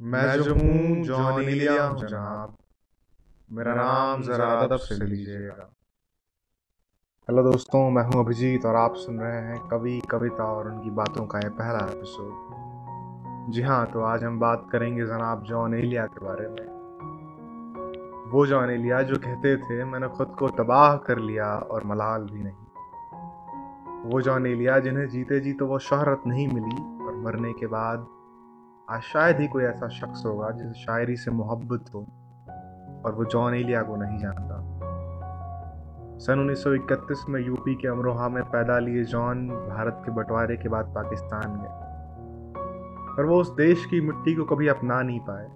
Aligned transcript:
मैं 0.00 0.42
जो 0.42 0.54
हूँ 0.54 1.02
जॉन 1.04 1.42
इलिया 1.42 1.74
जनाब 1.98 2.56
मेरा 3.52 3.74
नाम 3.74 4.22
जरा 4.22 4.46
अदब 4.54 4.76
से 4.76 4.94
लीजिएगा। 5.04 5.68
हेलो 7.28 7.42
दोस्तों 7.42 7.80
मैं 7.90 8.02
हूँ 8.02 8.24
अभिजीत 8.24 8.64
और 8.66 8.76
आप 8.76 8.94
सुन 8.96 9.20
रहे 9.20 9.40
हैं 9.42 9.58
कवि 9.68 10.00
कविता 10.10 10.44
और 10.44 10.68
उनकी 10.70 10.90
बातों 10.90 11.24
का 11.26 11.38
यह 11.38 11.50
पहला 11.50 11.78
एपिसोड 11.86 13.52
जी 13.52 13.62
हाँ 13.62 13.86
तो 13.86 14.02
आज 14.02 14.24
हम 14.24 14.38
बात 14.40 14.68
करेंगे 14.72 15.06
जनाब 15.06 15.44
जॉन 15.44 15.74
एलिया 15.74 16.04
के 16.06 16.24
बारे 16.24 16.48
में। 16.48 16.66
वो 18.30 18.46
जॉन 18.46 18.70
एलिया 18.70 19.02
जो 19.02 19.16
कहते 19.16 19.56
थे 19.56 19.84
मैंने 19.84 20.08
खुद 20.08 20.34
को 20.38 20.48
तबाह 20.48 20.96
कर 20.96 21.18
लिया 21.18 21.46
और 21.46 21.84
मलाल 21.84 22.22
भी 22.22 22.42
नहीं। 22.42 24.10
वो 24.10 24.20
जॉन 24.22 24.46
एलिया 24.46 24.78
जिन्हें 24.78 25.08
जीते 25.08 25.40
जी 25.40 25.52
तो 25.52 25.66
वो 25.66 25.78
शहरत 25.78 26.22
नहीं 26.26 26.46
मिली 26.48 27.06
और 27.06 27.16
मरने 27.16 27.52
के 27.52 27.66
बाद 27.66 28.06
आज 28.90 29.00
शायद 29.00 29.40
ही 29.40 29.46
कोई 29.46 29.64
ऐसा 29.64 29.88
शख्स 29.88 30.26
होगा 30.26 30.50
जिसे 30.50 30.74
शायरी 30.74 31.16
से 31.16 31.30
मोहब्बत 31.30 31.84
हो 31.94 32.00
और 33.04 33.14
वो 33.14 33.24
जॉन 33.24 33.54
एलिया 33.54 33.82
को 33.82 33.96
नहीं 33.96 34.18
जानता। 34.18 34.56
सन 36.18 36.40
1931 36.40 37.24
में 37.28 37.46
यूपी 37.46 37.74
के 37.74 37.88
अमरोहा 37.88 38.28
में 38.28 38.44
पैदा 38.44 38.78
लिए 38.78 39.04
जॉन 39.04 39.48
भारत 39.48 40.02
के 40.04 40.12
बंटवारे 40.12 40.56
के 40.56 40.68
बाद 40.68 40.84
पाकिस्तान 40.84 41.56
गए। 41.56 41.68
पर 43.16 43.24
वो 43.24 43.40
उस 43.40 43.56
देश 43.56 43.86
की 43.86 44.00
मिट्टी 44.00 44.34
को 44.34 44.44
कभी 44.44 44.68
अपना 44.68 45.02
नहीं 45.02 45.20
पाए। 45.20 45.46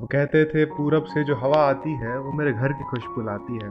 वो 0.00 0.06
कहते 0.06 0.44
थे, 0.44 0.64
पूरब 0.64 1.04
से 1.04 1.24
जो 1.24 1.36
हवा 1.36 1.68
आती 1.68 1.92
है, 1.92 2.18
वो 2.18 2.32
मेरे 2.32 2.52
घर 2.52 2.72
की 2.72 2.84
खुशबू 2.84 3.20
लाती 3.20 3.52
है। 3.52 3.68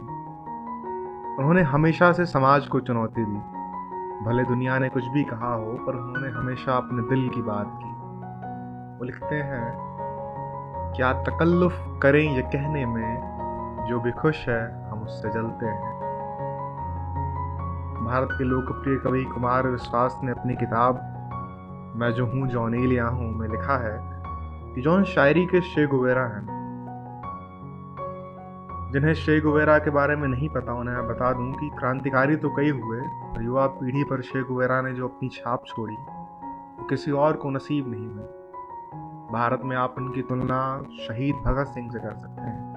उन्होंने 1.37 1.61
हमेशा 1.61 2.11
से 2.11 2.25
समाज 2.25 2.67
को 2.67 2.79
चुनौती 2.79 3.25
दी। 3.25 3.60
भले 4.25 4.43
दुनिया 4.43 4.79
ने 4.79 4.89
कुछ 4.89 5.05
भी 5.05 5.23
कहा 5.23 5.53
हो, 5.53 5.71
पर 5.87 5.95
उन्होंने 5.95 6.29
हमेशा 6.29 6.77
अपने 6.77 7.01
दिल 7.09 7.29
की 7.29 7.41
बात 7.41 7.67
की। 7.67 7.89
वो 8.97 9.05
लिखते 9.05 9.35
हैं, 9.35 9.73
क्या 10.95 11.13
तकल्लुफ 11.13 11.99
करें 12.01 12.35
ये 12.35 12.41
कहने 12.41 12.85
में, 12.85 13.87
जो 13.89 13.99
भी 13.99 14.11
खुश 14.11 14.49
है, 14.49 14.89
हम 14.89 14.99
उससे 14.99 15.29
जलते 15.29 15.65
हैं। 15.65 15.91
भारत 18.05 18.29
के 18.31 18.43
लोकप्रिय 18.43 18.97
कवि 18.97 19.23
कुमार 19.23 19.67
विश्वास 19.67 20.19
ने 20.23 20.31
अपनी 20.31 20.55
किताब, 20.55 20.95
मैं 21.95 22.11
जो 22.11 22.25
हूँ 22.25 22.47
जॉन 22.47 22.75
एलिया 22.75 23.07
हूँ 23.07 23.31
में 23.31 23.47
लिखा 23.49 23.77
है 23.77 23.97
कि 24.75 24.81
जॉन 24.81 25.03
शायरी 25.03 25.45
के 25.45 25.61
शे 25.61 25.87
गुवेरा 25.87 26.23
हैं 26.23 26.60
जिन्हें 28.91 29.13
शे 29.13 29.39
गुवेरा 29.41 29.79
के 29.79 29.89
बारे 29.89 30.15
में 30.15 30.27
नहीं 30.27 30.49
पता, 30.49 30.73
उन्हें 30.73 30.95
मैं 30.95 31.07
बता 31.07 31.33
दूँ 31.33 31.53
कि 31.53 31.69
क्रांतिकारी 31.79 32.35
तो 32.35 32.49
कई 32.49 32.69
हुए, 32.69 33.01
पर 33.01 33.43
युवा 33.43 33.67
पीढ़ी 33.67 34.03
पर 34.03 34.21
शे 34.21 34.43
गुवेरा 34.43 34.81
ने 34.81 34.93
जो 34.93 35.07
अपनी 35.07 35.29
छाप 35.29 35.63
छोड़ी, 35.67 35.95
वो 35.95 36.75
तो 36.77 36.85
किसी 36.85 37.11
और 37.11 37.33
को 37.33 37.49
नसीब 37.49 37.91
नहीं 37.91 38.07
हुई। 38.07 38.23
भारत 39.31 39.61
में 39.63 39.77
आप 39.77 39.95
उनकी 39.97 40.21
तुलना 40.21 40.83
शहीद 41.07 41.35
भगत 41.35 41.67
सिंह 41.67 41.91
से 41.91 41.99
कर 41.99 42.13
सकते 42.13 42.41
हैं। 42.41 42.71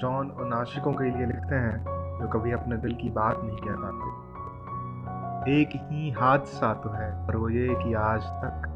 जॉन 0.00 0.30
और 0.30 0.46
नाशिकों 0.46 0.92
के 0.92 1.04
लिए 1.04 1.26
लिखते 1.26 1.54
हैं, 1.54 1.78
जो 2.20 2.28
कभी 2.28 2.52
अपने 2.52 2.76
दिल 2.76 2.94
की 2.94 3.10
बात 3.10 3.40
नहीं 3.44 3.56
कह 3.56 3.74
पाते। 3.76 5.60
एक 5.60 5.68
ही 5.68 6.10
हादसा 6.10 6.74
तो 6.74 6.90
है, 6.90 7.26
पर 7.26 7.36
वो 7.36 7.48
ये 7.48 7.68
कि 7.68 7.94
आज 7.94 8.22
तक 8.22 8.72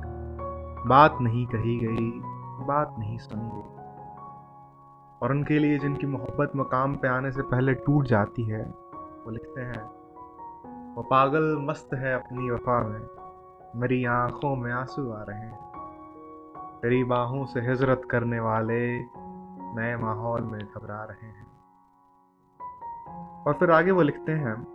बात 0.86 1.18
नहीं 1.20 1.46
कही 1.46 1.78
गई, 1.78 2.10
बात 2.66 2.94
नहीं 2.98 3.18
सुनी 3.18 3.42
गई। 3.42 3.79
और 5.22 5.30
उनके 5.30 5.58
लिए 5.58 5.78
जिनकी 5.78 6.06
मोहब्बत 6.06 6.52
मकाम 6.56 6.94
पे 6.96 7.08
आने 7.08 7.32
से 7.32 7.42
पहले 7.42 7.74
टूट 7.74 8.04
जाती 8.04 8.42
है, 8.42 8.62
वो 8.94 9.30
लिखते 9.30 9.60
हैं, 9.60 9.82
वो 10.94 11.02
पागल 11.02 11.58
मस्त 11.60 11.94
है 11.94 12.14
अपनी 12.14 12.50
वफा 12.50 12.82
में, 12.82 13.08
मेरी 13.80 14.04
आँखों 14.04 14.56
में 14.56 14.72
आँसू 14.72 15.12
आ 15.12 15.22
रहे 15.22 15.38
हैं। 15.38 15.70
तेरी 16.82 17.04
बाहों 17.04 17.44
से 17.44 17.60
हिजरत 17.60 18.02
करने 18.10 18.40
वाले 18.40 19.00
नए 19.76 19.96
माहौल 19.96 20.40
में 20.40 20.60
घबरा 20.60 21.04
रहे 21.04 21.26
हैं। 21.26 21.50
और 23.46 23.52
फिर 23.52 23.70
आगे 23.70 23.90
वो 23.90 24.02
लिखते 24.02 24.32
हैं, 24.32 24.66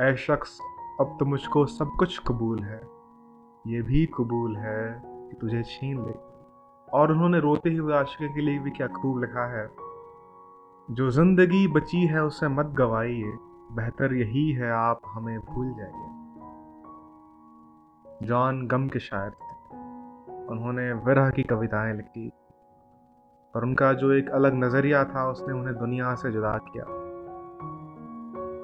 ऐ 0.00 0.16
शख्स, 0.16 0.60
अब 1.00 1.16
तो 1.18 1.24
मुझको 1.24 1.66
सब 1.66 1.90
कुछ 1.98 2.18
कबूल 2.18 2.58
है। 2.58 2.80
ये 3.66 3.82
भी 3.82 4.06
कबूल 4.06 4.56
है 4.56 5.02
कि 5.04 5.36
तुझे 5.40 5.62
छीन 5.62 6.06
ले 6.06 6.27
और 6.92 7.12
उन्होंने 7.12 7.40
रोते 7.40 7.74
हुए 7.74 7.94
आशिक 7.94 8.34
के 8.34 8.40
लिए 8.40 8.58
भी 8.58 8.70
क्या 8.70 8.86
खूब 8.86 9.20
लिखा 9.20 9.46
है। 9.46 9.70
जो 10.90 11.10
ज़िंदगी 11.10 11.68
बची 11.68 12.06
है, 12.06 12.24
उसे 12.24 12.48
मत 12.48 12.66
गवाइए। 12.66 13.32
बेहतर 13.72 14.14
यही 14.14 14.52
है, 14.52 14.72
आप 14.72 15.00
हमें 15.06 15.40
भूल 15.40 15.74
जाइए। 15.78 16.08
जॉन 18.26 18.66
गम 18.66 18.88
के 18.88 18.98
शायर 18.98 19.30
थे। 19.30 19.76
उन्होंने 20.46 20.92
विरह 20.92 21.30
की 21.30 21.42
कविताएँ 21.42 21.96
लिखी। 21.96 22.32
और 23.56 23.62
उनका 23.62 23.92
जो 23.92 24.12
एक 24.12 24.30
अलग 24.30 24.54
नज़रिया 24.54 25.04
था, 25.04 25.30
उसने 25.30 25.54
उन्हें 25.54 25.78
दुनिया 25.78 26.14
से 26.14 26.32
जुदा 26.32 26.58
किया। 26.58 26.84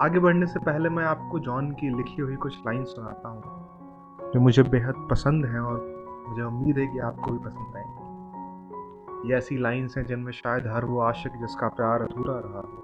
आगे 0.05 0.19
बढ़ने 0.19 0.47
से 0.47 0.61
पहले 0.61 0.89
मैं 0.89 1.05
आपको 1.05 1.39
जॉन 1.39 1.71
की 1.71 1.97
लिखी 1.97 2.23
हुई 2.23 2.37
कुछ 2.37 2.59
लाइन 2.67 2.85
सुनाता 2.85 3.29
हूँ, 3.29 3.43
जो 4.33 4.41
मुझे 4.41 4.63
बेहद 4.63 5.09
पसंद 5.11 5.45
है 5.47 5.61
और 5.61 5.95
मुझे 6.29 6.43
उम्मीद 6.43 6.79
है 6.79 6.87
कि 6.87 6.99
आपको 6.99 7.31
भी 7.31 7.39
पसंद 7.39 7.77
आएँगे। 7.77 7.84
ये 9.25 9.37
ऐसी 9.37 9.57
लाइन्स 9.59 9.97
हैं 9.97 10.05
जिनमें 10.07 10.33
शायद 10.33 10.67
हर 10.67 10.85
वो 10.85 11.01
आशिक 11.01 11.33
जिसका 11.33 11.69
प्यार 11.69 12.03
अधूरा 12.03 12.39
रहा 12.39 12.61
हो, 12.61 12.83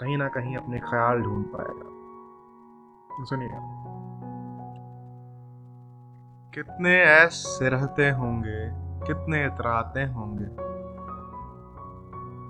कहीं 0.00 0.16
ना 0.18 0.28
कहीं 0.28 0.56
अपने 0.56 0.78
ख्याल 0.80 1.22
ढूंढ 1.22 1.44
पाएगा। 1.44 3.24
सुनिए। 3.24 3.48
कितने 6.54 6.94
ऐसे 7.02 7.68
रहते 7.68 8.10
होंगे, 8.10 8.60
कितने 9.06 9.44
इतराते 9.46 10.04
होंगे। 10.04 10.48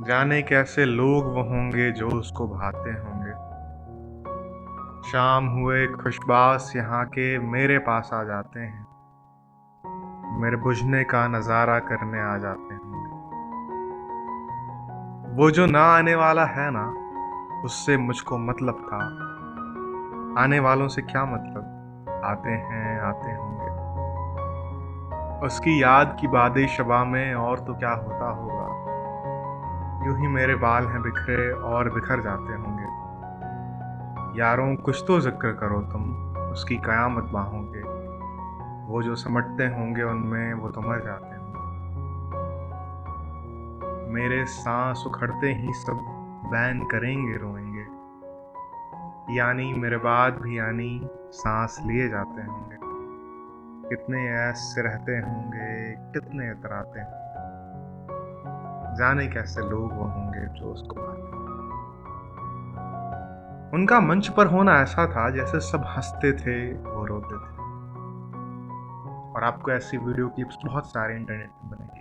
जाने 0.06 0.42
कैसे 0.42 0.84
लोग 0.84 1.24
वो 1.24 1.42
होंगे 1.42 1.90
जो 1.92 2.08
उसको 2.08 2.46
भाते 2.48 2.90
होंगे। 2.90 3.32
शाम 5.10 5.48
हुए 5.48 5.86
खुशबास 5.86 6.72
यहाँ 6.76 7.04
के 7.06 7.38
मेरे 7.38 7.78
पास 7.78 8.10
आ 8.14 8.22
जाते 8.24 8.60
हैं। 8.60 8.86
मेरे 10.40 10.56
बुझने 10.56 11.04
का 11.04 11.26
नज़ारा 11.28 11.78
करने 11.78 12.20
आ 12.20 12.36
जाते 12.38 12.74
हैं। 12.74 12.89
वो 15.30 15.50
जो 15.50 15.66
ना 15.66 15.82
आने 15.82 16.14
वाला 16.14 16.44
है 16.44 16.70
ना, 16.70 16.94
उससे 17.64 17.96
मुझको 17.96 18.38
मतलब 18.38 18.74
था 18.74 18.98
आने 20.42 20.60
वालों 20.60 20.88
से 20.88 21.02
क्या 21.02 21.24
मतलब? 21.24 21.76
आते 22.24 22.50
हैं, 22.50 23.00
आते 23.00 23.32
होंगे। 23.32 23.70
उसकी 25.46 25.82
याद 25.82 26.16
की 26.20 26.26
बादे 26.26 26.68
शबा 26.68 27.04
में 27.04 27.34
और 27.34 27.58
तो 27.58 27.74
क्या 27.74 27.91
होता 27.91 28.30
होगा? 28.30 28.66
यूँ 30.06 30.20
ही 30.20 30.26
मेरे 30.26 30.54
बाल 30.54 30.86
हैं 30.86 31.02
बिखरे 31.02 31.50
और 31.50 31.91
बिखर 31.91 32.20
जाते 32.20 32.52
होंगे। 32.52 32.91
यारों, 34.41 34.76
कुछ 34.76 35.04
तो 35.06 35.20
ज़िक्र 35.20 35.52
करो 35.52 35.80
तुम, 35.80 36.02
उसकी 36.52 36.76
कयामत 36.76 37.24
बाहोंगे। 37.24 37.80
वो 38.92 39.02
जो 39.02 39.14
समटते 39.14 39.64
होंगे 39.64 40.02
उनमें, 40.02 40.54
वो 40.54 40.68
तो 40.68 40.80
मर 40.80 41.00
जाते 41.04 41.39
मेरे 44.10 44.44
सांस 44.44 45.04
उखड़ते 45.06 45.53
ही 45.53 45.72
सब 45.72 45.98
बैन 46.47 46.81
करेंगे, 46.81 47.37
रोएँगे। 47.37 47.87
यानी 49.38 49.72
मेरे 49.72 49.97
बाद 49.97 50.32
भी 50.34 50.59
यानी 50.59 51.09
सांस 51.15 51.78
लिए 51.87 52.09
जाते 52.09 52.43
होंगे। 52.43 52.76
कितने 53.88 54.28
ऐसे 54.28 54.82
रहते 54.82 55.12
होंगे, 55.12 55.93
कितने 55.93 56.50
इतराते 56.50 57.00
होंगे। 57.00 57.21
जाने 58.97 59.26
कैसे 59.26 59.60
लोग 59.60 59.93
वो 59.93 60.04
होंगे 60.04 60.60
जो 60.60 60.66
उसको 60.66 60.94
उनका 63.77 64.00
मंच 64.00 64.28
पर 64.28 64.47
होना 64.47 64.72
ऐसा 64.72 65.06
था 65.06 65.31
जैसे 65.31 65.60
सब 65.60 65.84
हँसते 65.87 66.32
थे 66.32 66.72
वो 66.72 67.06
रोते 67.06 67.34
थे। 67.34 67.60
और 69.32 69.44
आपको 69.44 69.71
ऐसी 69.71 69.97
वीडियो 69.97 70.28
क्लिप्स 70.28 70.56
बहुत 70.66 70.86
सारे 70.86 71.16
इंटरनेट 71.16 71.51
पर 71.51 71.77
बनेंगे 71.77 71.99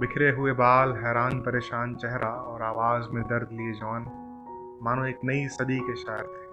बिखरे 0.00 0.30
हुए 0.30 0.52
बाल, 0.52 0.92
हैरान, 0.92 1.40
परेशान 1.40 1.94
चेहरा 1.94 2.28
और 2.28 2.62
आवाज़ 2.62 3.08
में 3.10 3.22
दर्द 3.24 3.48
लिए 3.52 3.72
जॉन 3.72 4.02
मानो 4.82 5.04
एक 5.06 5.20
नई 5.24 5.48
सदी 5.48 5.78
के 5.78 5.96
शायर 5.96 6.24
थे, 6.24 6.44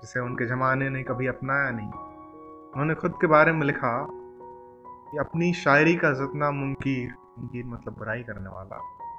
जिसे 0.00 0.20
उनके 0.20 0.46
ज़माने 0.46 0.88
ने 0.90 1.02
कभी 1.02 1.26
अपनाया 1.26 1.70
नहीं। 1.70 1.88
उन्होंने 1.88 2.94
खुद 2.94 3.12
के 3.20 3.26
बारे 3.26 3.52
में 3.52 3.66
लिखा 3.66 4.06
कि 4.10 5.18
अपनी 5.18 5.52
शायरी 5.52 5.96
का 5.96 6.12
जितना 6.12 6.50
मुमकिर 6.50 7.14
मुमकिर 7.38 7.64
मतलब 7.66 7.98
बुराई 7.98 8.22
करने 8.22 8.50
वाला, 8.50 8.76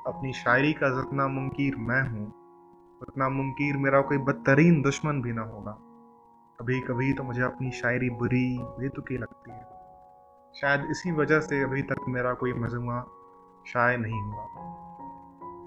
अपनी 0.08 0.34
शायरी 0.34 0.74
का 0.74 1.02
जितना 1.02 1.28
मुमकिर 1.28 1.76
मैं 1.76 2.02
हूँ, 2.02 2.28
उतना 3.02 3.30
मुमकिर 3.30 3.78
मेरा 3.78 4.02
कोई 4.02 4.18
बदतरीन 4.18 4.82
दुश्मन 4.82 5.22
भी 5.22 5.34
ना 5.34 5.42
होगा। 5.42 5.78
कभी 6.60 6.80
कभी 6.80 7.14
तो 7.14 7.24
मुझे 7.24 7.42
अपनी 7.42 7.72
शायरी 7.72 8.10
बुरी, 8.10 8.58
बेतुकी 8.62 9.18
लगती 9.18 9.52
है। 9.52 9.66
शायद 10.62 10.88
इसी 10.92 11.12
वजह 11.12 11.40
से 11.40 11.64
अभी 11.64 11.82
तक 11.82 12.06
मेरा 12.08 12.34
कोई 12.34 12.54
मजमुआ 12.54 13.06
शाये 13.68 13.98
नहीं 13.98 14.22
हुआ 14.22 14.44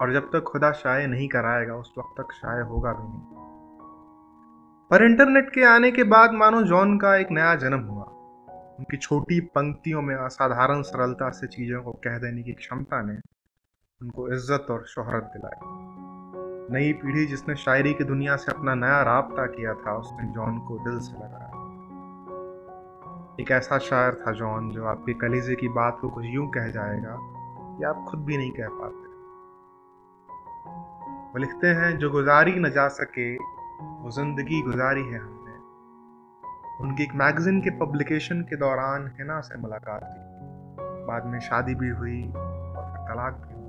और 0.01 0.13
जब 0.13 0.29
तक 0.29 0.43
खुदा 0.43 0.71
शाये 0.71 1.07
नहीं 1.07 1.27
कराएगा, 1.27 1.75
उस 1.75 1.93
वक्त 1.97 2.21
तक 2.21 2.31
शाये 2.31 2.63
होगा 2.63 2.93
भी 2.93 3.07
नहीं। 3.07 3.21
पर 4.91 5.03
इंटरनेट 5.05 5.49
के 5.49 5.63
आने 5.63 5.91
के 5.91 6.03
बाद 6.03 6.31
मानो 6.31 6.61
जॉन 6.63 6.97
का 6.97 7.15
एक 7.15 7.31
नया 7.31 7.55
जन्म 7.55 7.79
हुआ। 7.79 8.03
उनकी 8.79 8.97
छोटी 8.97 9.39
पंक्तियों 9.39 10.01
में 10.01 10.15
असाधारण 10.15 10.81
सरलता 10.81 11.29
से 11.29 11.47
चीज़ों 11.47 11.81
को 11.83 11.91
कह 11.91 12.17
देने 12.17 12.43
की 12.43 12.53
क्षमता 12.53 13.01
ने 13.01 13.15
उनको 14.01 14.27
इज़्ज़त 14.27 14.67
और 14.69 14.85
शोहरत 14.85 15.23
दिलाई। 15.23 15.59
नई 16.71 16.93
पीढ़ी 16.93 17.25
जिसने 17.25 17.55
शायरी 17.55 17.93
की 17.93 18.03
दुनिया 18.03 18.35
से 18.35 18.51
अपना 18.51 18.75
नया 18.75 19.01
रबता 19.01 19.45
किया 19.45 19.73
था, 19.73 19.97
उसने 19.97 20.33
जॉन 20.33 20.59
को 20.59 20.77
दिल 20.79 20.99
से 20.99 21.13
लगाया। 21.13 21.45
एक 23.41 23.51
ऐसा 23.51 23.77
शायर 23.77 24.13
था 24.13 24.31
जॉन 24.31 24.69
जो 24.71 24.85
आपके 24.85 25.13
कलीजे 25.13 25.55
की 25.55 25.67
बात 25.69 25.97
को 26.01 26.09
कुछ 26.09 26.25
यूँ 26.25 26.47
कह 26.49 26.67
जाएगा 26.67 27.36
कि 27.77 27.83
आप 27.83 28.05
खुद 28.09 28.19
भी 28.19 28.37
नहीं 28.37 28.51
कह 28.51 28.67
पाते। 28.67 29.05
वो 31.33 31.37
लिखते 31.37 31.67
हैं, 31.67 31.97
जो 31.97 32.09
गुजारी 32.09 32.51
न 32.51 32.69
जा 32.69 32.87
सके, 32.87 33.35
वो 33.35 34.11
ज़िंदगी 34.11 34.61
गुजारी 34.61 35.03
है 35.03 35.19
हमने। 35.19 35.55
उनकी 36.83 37.03
एक 37.03 37.13
मैगजीन 37.15 37.61
के 37.61 37.69
पब्लिकेशन 37.69 38.41
के 38.41 38.55
दौरान 38.55 39.07
हिना 39.19 39.39
से 39.39 39.57
मुलाकात 39.59 40.03
थी 40.03 40.25
बाद 41.07 41.25
में 41.25 41.39
शादी 41.39 41.75
भी 41.75 41.89
हुई 41.89 42.21
और 42.23 42.83
फिर 42.85 43.01
तलाक 43.07 43.33
भी 43.33 43.53
हुई। 43.53 43.63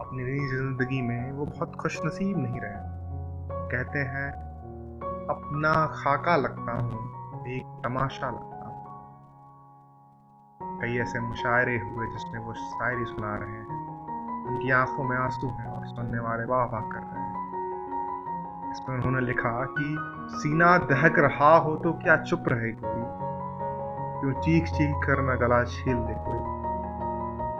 अपनी 0.00 0.22
नई 0.22 0.46
ज़िंदगी 0.48 1.02
में 1.02 1.32
वो 1.32 1.46
बहुत 1.46 1.76
खुश 1.76 2.00
नसीब 2.04 2.38
नहीं 2.38 2.60
रहे। 2.60 2.78
कहते 3.72 3.98
हैं, 3.98 4.30
अपना 5.26 5.86
खाका 5.86 6.36
लगता 6.36 6.72
हूँ, 6.72 7.00
एक 7.46 7.82
तमाशा 7.84 8.30
लगता 8.30 8.49
कई 10.80 10.98
ऐसे 10.98 11.20
मुशायरे 11.20 11.78
हुए 11.78 12.06
जिसमें 12.06 12.40
वो 12.40 12.54
शायरी 12.54 13.04
सुना 13.04 13.36
रहे 13.36 13.50
हैं। 13.50 13.66
उनकी 14.46 14.70
आँखों 14.70 15.04
में 15.04 15.16
आँसू 15.16 15.48
हैं 15.48 15.66
और 15.66 15.86
सुनने 15.86 16.18
वाले 16.18 16.44
वाह 16.44 16.64
वाह 16.64 16.80
कर 16.80 16.98
रहे 16.98 17.22
हैं। 17.22 17.30
इसमें 18.72 18.96
उन्होंने 18.96 19.20
लिखा 19.20 19.64
कि, 19.64 19.96
सीना 20.36 20.78
दहक 20.78 21.18
रहा 21.18 21.56
हो 21.56 21.76
तो 21.76 21.92
क्या 21.92 22.16
चुप 22.16 22.44
रहे 22.48 22.72
कोई 22.72 23.20
क्यों 24.20 24.42
चीख 24.42 24.64
चीख 24.64 24.96
कर 24.96 25.34
न 25.34 25.38
गला 25.38 25.64
छील 25.64 25.96
ले 25.96 26.14
कोई? 26.18 26.60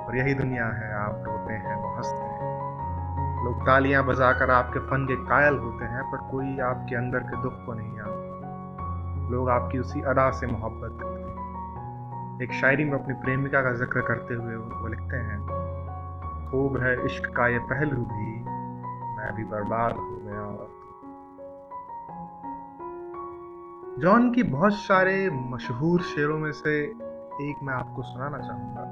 और 0.06 0.16
यही 0.16 0.34
दुनिया 0.34 0.66
है, 0.66 0.94
आप 0.94 1.24
रोते 1.26 1.52
हैं, 1.52 1.76
वो 1.76 1.96
हँसते 1.96 2.24
हैं। 2.24 2.50
लोग 3.44 3.66
तालियाँ 3.66 4.04
बजाकर 4.04 4.50
आपके 4.50 4.78
फन 4.78 5.06
के 5.06 5.16
कायल 5.16 5.58
होते 5.58 5.84
हैं, 5.84 6.10
पर 6.10 6.18
कोई 6.18 6.58
आपके 6.58 6.96
अंदर 6.96 7.18
के 7.18 7.42
दुख 7.42 7.52
को 7.66 7.74
नहीं 7.74 8.00
आता 8.00 8.20
लोग 9.30 9.50
आपकी 9.50 9.78
उसी 9.78 10.00
अदा 10.00 10.30
से 10.30 10.46
मोहब्बत 10.46 11.04
एक 12.42 12.52
शायरी 12.52 12.84
में 12.84 12.92
अपनी 12.92 13.14
प्रेमिका 13.14 13.62
का 13.62 13.72
ज़िक्र 13.72 14.00
करते 14.00 14.34
हुए 14.34 14.54
वो 14.56 14.88
लिखते 14.88 15.16
हैं, 15.16 15.40
खूब 16.50 16.78
है 16.82 17.04
इश्क 17.04 17.34
का 17.36 17.48
ये 17.48 17.58
पहलू 17.58 17.96
भी, 17.96 18.44
मैं 19.16 19.34
भी 19.36 19.44
बर्बाद 19.44 19.92
हो 19.92 20.20
गया 20.24 20.40
और 20.40 20.68
जॉन 23.98 24.32
की 24.34 24.42
बहुत 24.42 24.72
सारे 24.72 25.30
मशहूर 25.30 26.00
शेरों 26.00 26.38
में 26.38 26.52
से 26.52 26.84
एक 27.50 27.60
मैं 27.62 27.74
आपको 27.74 28.02
सुनाना 28.02 28.38
चाहूँगा। 28.38 28.84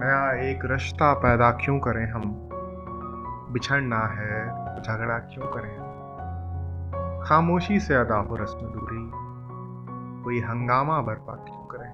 नया 0.00 0.50
एक 0.50 0.64
रिश्ता 0.64 1.12
पैदा 1.14 1.50
क्यों 1.50 1.78
करें 1.78 2.10
हम? 2.10 2.48
बिछड़ना 3.52 3.98
है, 3.98 4.46
झगड़ा 4.82 5.18
क्यों 5.18 5.46
करें? 5.46 5.76
खामोशी 7.24 7.80
से 7.80 7.94
अदा 7.94 8.16
हो 8.16 8.36
रस्म 8.36 8.58
दूरी 8.58 9.27
कोई 10.28 10.40
हंगामा 10.40 11.00
बर्पा 11.00 11.34
क्यों 11.34 11.66
करें? 11.66 11.92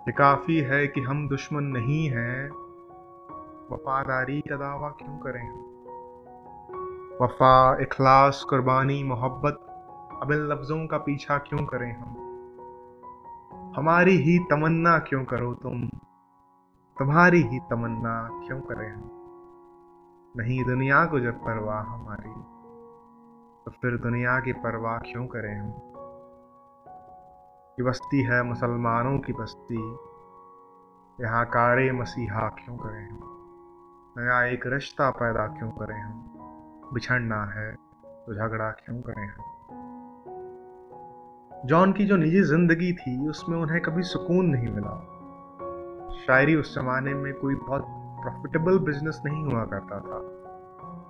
ये 0.00 0.12
काफ़ी 0.12 0.60
है 0.60 0.86
कि 0.86 1.00
हम 1.00 1.28
दुश्मन 1.28 1.64
नहीं 1.64 2.08
हैं। 2.08 2.50
वफादारी 3.72 4.40
का 4.40 4.56
दावा 4.56 4.88
क्यों 4.88 5.18
करें? 5.18 5.50
वफा, 7.22 7.82
इखलास, 7.82 8.44
कुर्बानी, 8.50 9.04
मोहब्बत, 9.04 9.54
अब 10.22 10.32
इन 10.32 10.38
लफ्ज़ों 10.38 10.86
का 10.86 10.98
पीछा 10.98 11.38
क्यों 11.38 11.66
करें 11.66 11.96
हम? 11.98 12.08
हमारी 13.76 14.16
ही 14.16 14.38
तमन्ना 14.38 14.98
क्यों 14.98 15.24
करो 15.24 15.54
तुम? 15.54 15.88
तुम्हारी 16.98 17.42
ही 17.42 17.58
तमन्ना 17.58 18.28
क्यों 18.46 18.60
करें 18.60 18.92
हम? 18.92 19.10
नहीं 20.36 20.64
दुनिया 20.64 21.06
को 21.06 21.20
जब 21.20 21.34
परवाह 21.34 21.80
हमारी 21.80 22.32
तो 23.64 23.70
फिर 23.70 23.96
दुनिया 23.96 24.40
की 24.40 24.52
परवाह 24.52 24.98
क्यों 24.98 25.26
करें 25.26 25.60
हम? 25.60 25.93
ये 27.80 27.84
बस्ती 27.84 28.22
है, 28.22 28.42
मुसलमानों 28.42 29.18
की 29.18 29.32
बस्ती। 29.32 29.96
यहाँ 31.24 31.46
कारे 31.46 31.92
मसीहा 31.92 32.48
क्यों 32.48 32.76
करें 32.76 33.10
हम? 33.10 33.20
नया 34.18 34.44
एक 34.44 34.66
रिश्ता 34.66 35.10
पैदा 35.10 35.46
क्यों 35.46 35.70
करें 35.70 36.02
हम? 36.02 36.34
बिछड़ना 36.94 37.44
है 37.44 37.72
तो 38.06 38.34
झगड़ा 38.34 38.70
क्यों 38.70 39.00
करें 39.00 39.26
हम? 39.26 39.42
जॉन 41.64 41.92
की 41.92 42.06
जो 42.06 42.16
निजी 42.16 42.42
ज़िंदगी 42.42 42.92
थी, 42.92 43.28
उसमें 43.28 43.58
उन्हें 43.58 43.80
कभी 43.80 44.02
सुकून 44.02 44.46
नहीं 44.46 44.68
मिला। 44.68 44.96
शायरी 46.26 46.56
उस 46.56 46.74
जमाने 46.74 47.14
में 47.14 47.34
कोई 47.34 47.54
बहुत 47.54 47.86
प्रॉफिटेबल 47.90 48.78
बिज़नेस 48.78 49.22
नहीं 49.26 49.44
हुआ 49.44 49.64
करता 49.64 50.00
था 50.00 50.20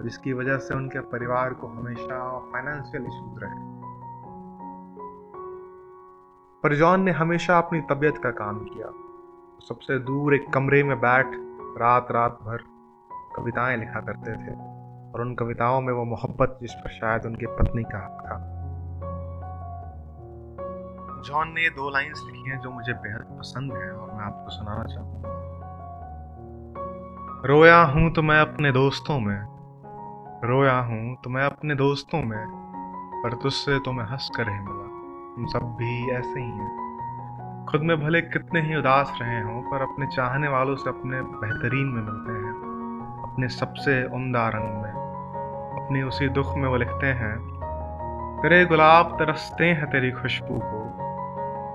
जिसकी 0.05 0.33
वजह 0.33 0.57
से 0.57 0.75
उनके 0.75 1.01
परिवार 1.01 1.55
को 1.55 1.67
हमेशा 1.67 2.39
फाइनेंशियल 2.39 3.03
इश्यूज़ 3.03 3.41
रहे। 3.45 3.85
पर 6.65 6.75
जॉन 6.75 7.01
ने 7.01 7.11
हमेशा 7.11 7.59
अपनी 7.59 7.81
तबीयत 7.81 8.19
का 8.19 8.31
काम 8.31 8.59
किया। 8.59 8.87
सबसे 9.69 9.99
दूर 9.99 10.35
एक 10.35 10.45
कमरे 10.55 10.83
में 10.83 10.97
बैठ 11.01 11.27
रात 11.79 12.07
रात 12.11 12.39
भर 12.43 12.63
कविताएँ 13.37 13.77
लिखा 13.77 14.01
करते 14.01 14.33
थे 14.33 14.53
और 15.13 15.21
उन 15.21 15.35
कविताओं 15.35 15.81
में 15.81 15.93
वो 15.93 16.05
मोहब्बत 16.05 16.59
जिस 16.63 16.73
पर 16.75 16.91
शायद 16.91 17.27
उनकी 17.27 17.47
पत्नी 17.47 17.83
का 17.83 17.99
हक 17.99 18.23
था। 18.23 18.37
जॉन 21.23 21.49
ने 21.49 21.69
दो 21.71 21.91
लाइंस 21.91 22.23
लिखी 22.27 22.51
हैं 22.51 22.61
जो 22.61 22.71
मुझे 22.71 22.93
बेहद 22.93 23.37
पसंद 23.39 23.73
है 23.73 23.91
और 23.93 24.13
मैं 24.13 24.25
आपको 24.25 24.51
सुनाना 24.51 24.85
चाहूँगा। 24.85 25.29
रोया 27.47 27.83
हूँ 27.83 28.13
तो 28.13 28.23
मैं 28.23 28.41
अपने 28.41 28.73
दोस्तों 28.73 29.21
में, 29.21 29.41
रोया 30.45 30.79
हूँ 30.79 31.17
तो 31.25 31.31
मैं 31.31 31.45
अपने 31.45 31.75
दोस्तों 31.75 32.23
में, 32.23 32.45
पर 33.25 33.35
तुझसे 33.43 33.79
तो 33.79 33.93
मैं 33.93 34.05
हंस 34.05 34.31
कर 34.37 34.49
ही 34.49 34.59
मिला। 34.59 34.84
हम 35.37 35.47
सब 35.47 35.63
भी 35.79 36.11
ऐसे 36.11 36.41
ही 36.41 36.51
हैं। 36.51 37.67
खुद 37.71 37.81
में 37.81 37.97
भले 38.01 38.21
कितने 38.21 38.61
ही 38.61 38.77
उदास 38.77 39.19
रहे 39.23 39.41
हों, 39.41 39.63
पर 39.63 39.83
अपने 39.83 40.07
चाहने 40.07 40.49
वालों 40.49 40.77
से 40.77 40.91
अपने 40.91 41.23
बेहतरीन 41.23 41.87
में 41.87 42.03
मिलते 42.03 42.33
हैं। 42.33 42.53
अपने 43.23 43.49
सबसे 43.49 44.05
उमदा 44.05 44.49
रंग 44.49 44.83
में, 44.83 44.91
अपने 45.83 46.03
उसी 46.03 46.29
दुख 46.29 46.57
में 46.57 46.69
वो 46.69 46.77
लिखते 46.77 47.07
हैं, 47.07 47.37
तेरे 48.43 48.65
गुलाब 48.65 49.17
तरसते 49.19 49.65
हैं 49.65 49.87
तेरी 49.87 50.11
खुशबू 50.11 50.59
को, 50.65 50.83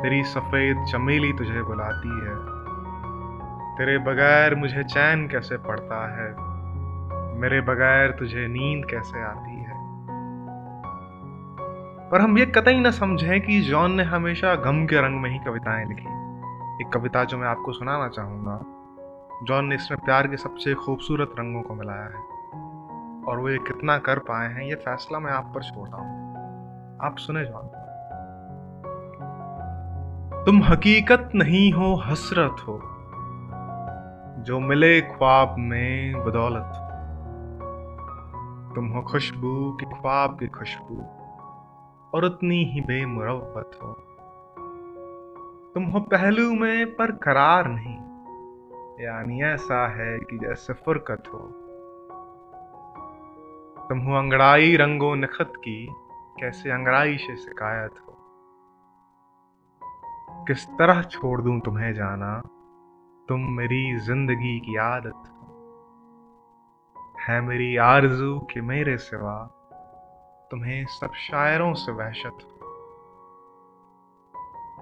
तेरी 0.04 0.24
सफ़ेद 0.24 0.86
चमेली 0.86 1.34
तुझे 1.34 1.62
बुलाती 1.64 2.16
है, 2.20 2.36
तेरे 3.78 3.98
बगैर 3.98 4.56
मुझे 4.56 4.84
चैन 4.84 5.28
कैसे 5.28 5.58
पड़ता 5.58 6.02
है, 6.16 6.30
मेरे 7.40 7.62
बगैर 7.62 8.12
तुझे 8.12 8.48
नींद 8.48 8.86
कैसे 8.86 9.24
आती 9.24 9.52
है 9.52 9.59
पर 12.12 12.22
हम 12.22 12.38
ये 12.38 12.46
कतई 12.46 12.80
ना 12.80 12.92
समझें 12.92 13.42
कि 13.42 13.62
जॉन 13.62 13.92
ने 13.92 14.04
हमेशा 14.04 14.56
गम 14.56 14.86
के 14.86 15.02
रंग 15.02 15.22
में 15.22 15.30
ही 15.30 15.40
कविताएँ 15.40 15.86
लिखी। 15.86 16.08
एक 16.82 16.92
कविता 16.94 17.24
जो 17.24 17.38
मैं 17.38 17.48
आपको 17.48 17.72
सुनाना 17.72 18.08
चाहूँगा। 18.08 18.60
जॉन 19.44 19.66
ने 19.66 19.76
इसमें 19.76 20.00
प्यार 20.06 20.28
के 20.28 20.38
सबसे 20.38 20.74
खूबसूरत 20.74 21.32
रंगों 21.40 21.62
को 21.62 21.76
मिलाया 21.76 22.04
है। 22.04 22.40
और 23.24 23.40
वो 23.40 23.50
ये 23.50 23.58
कितना 23.58 23.98
कर 23.98 24.20
पाए 24.20 24.54
हैं, 24.54 24.62
ये 24.62 24.76
फैसला 24.76 25.20
मैं 25.20 25.32
आप 25.32 25.52
पर 25.56 25.62
छोड़ता 25.62 25.98
हूँ। 25.98 26.36
आप 27.02 27.18
सुने 27.18 27.46
जॉन। 27.46 27.68
तुम 30.46 30.64
हकीकत 30.64 31.30
नहीं 31.36 31.72
हो, 31.72 31.96
हसरत 31.96 32.56
हो। 32.68 32.82
जो 34.44 34.60
मिले 34.60 35.02
ख्वाब 35.02 35.56
में, 35.60 36.26
बदौलत 36.26 36.86
तुम 38.76 38.88
हो 38.88 39.02
खुशबू 39.02 39.78
की 39.80 39.86
ख्वाब 39.86 40.40
की 40.40 40.48
खुशबू। 40.48 41.19
और 42.14 42.26
उतनी 42.26 42.64
ही 42.66 42.82
बेमुरवत 42.82 43.80
हो। 43.84 43.94
तुम 45.74 45.84
हो 45.84 46.00
पहलू 46.00 46.54
में 46.54 46.96
पर 46.96 47.12
करार 47.12 47.68
नहीं, 47.68 47.98
यानी 49.06 49.42
ऐसा 49.44 49.88
है 49.88 50.20
कि 50.20 50.38
जैसे 50.38 50.74
फुरकत 50.74 51.24
हो। 51.34 51.40
तुम 53.90 54.00
हो 54.00 54.16
अंगड़ाई 54.16 54.76
रंगो 54.76 55.16
नखत 55.16 55.54
की, 55.58 55.88
कैसे 56.40 56.72
अंगड़ाई 56.72 57.18
से 57.18 57.36
शिकायत 57.36 57.92
हो। 57.92 58.16
किस 60.48 60.66
तरह 60.70 61.02
छोड़ 61.02 61.42
दूँ 61.42 61.60
तुम्हें 61.60 61.94
जाना, 61.94 62.42
तुम 63.30 63.40
मेरी 63.52 63.98
ज़िंदगी 63.98 64.60
की 64.60 64.76
आदत 64.78 65.14
हो। 65.14 65.36
है 67.28 67.42
मेरी 67.42 67.76
आरज़ू 67.78 68.40
कि 68.40 68.62
मेरे 68.62 68.98
सिवा 68.98 69.59
तुम्हें 70.52 70.86
सब 70.86 71.12
शायरों 71.14 71.74
से 71.74 71.92
वहशत। 71.92 72.38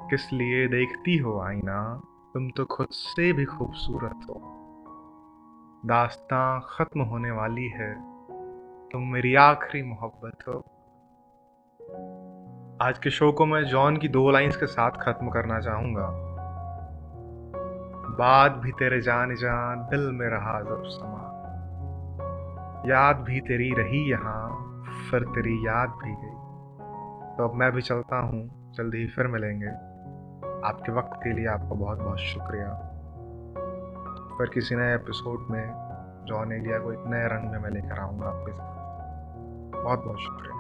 किस 0.09 0.33
लिए 0.33 0.67
देखती 0.67 1.17
हो 1.17 1.41
आईना? 1.41 2.01
तुम 2.33 2.49
तो 2.49 2.65
खुद 2.65 2.87
से 2.91 3.33
भी 3.33 3.45
खूबसूरत 3.45 4.19
हो। 4.29 4.41
दास्तां 5.85 6.59
खत्म 6.59 7.01
होने 7.01 7.31
वाली 7.31 7.67
है। 7.67 7.95
तुम 8.89 9.01
मेरी 9.01 9.35
आखिरी 9.35 9.83
मोहब्बत 9.83 10.47
हो। 10.47 10.59
आज 12.81 12.99
के 12.99 13.09
शो 13.09 13.31
को 13.31 13.45
मैं 13.45 13.63
जॉन 13.63 13.97
की 13.97 14.07
दो 14.07 14.31
लाइंस 14.31 14.57
के 14.57 14.65
साथ 14.65 14.91
ख़त्म 14.91 15.29
करना 15.29 15.59
चाहूँगा। 15.59 16.09
बात 18.19 18.51
भी 18.51 18.71
तेरे 18.71 19.01
जान 19.01 19.35
जान 19.35 19.79
दिल 19.79 20.11
में 20.11 20.27
रहा 20.27 20.61
जब 20.61 20.83
समा। 20.85 21.33
याद 22.85 23.17
भी 23.17 23.39
तेरी 23.39 23.73
रही 23.73 24.11
यहाँ। 24.11 24.46
फिर 25.11 25.23
तेरी 25.23 25.67
याद 25.67 25.89
भी 25.89 26.11
गई। 26.11 26.47
तो 27.37 27.47
अब 27.47 27.53
मैं 27.53 27.71
भी 27.71 27.81
चलता 27.81 28.19
हूँ, 28.19 28.71
जल्दी 28.73 28.97
ही 28.97 29.07
फिर 29.07 29.27
मिलेंगे। 29.27 29.69
आपके 30.67 30.91
वक्त 30.91 31.09
के 31.13 31.33
लिए 31.33 31.47
आपका 31.47 31.75
बहुत 31.75 31.97
बहुत 31.97 32.17
शुक्रिया। 32.17 32.93
फिर 34.37 34.49
किसी 34.49 34.75
नए 34.75 34.95
एपिसोड 34.95 35.51
में, 35.51 35.67
जॉन 36.27 36.51
एलिया 36.51 36.79
को 36.79 36.91
एक 36.91 37.03
नए 37.07 37.27
रंग 37.27 37.51
में 37.51 37.59
मैं 37.59 37.69
लेकर 37.69 37.99
आऊँगा 37.99 38.27
आपके 38.27 38.51
साथ। 38.51 38.77
बहुत 39.83 40.03
बहुत 40.05 40.17
शुक्रिया। 40.17 40.56